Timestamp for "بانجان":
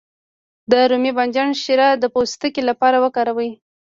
1.17-1.49